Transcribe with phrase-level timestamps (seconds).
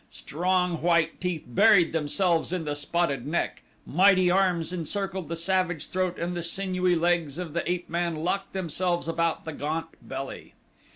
[0.09, 6.17] Strong, white teeth buried themselves in the spotted neck, mighty arms encircled the savage throat
[6.17, 10.55] and the sinewy legs of the ape man locked themselves about the gaunt belly.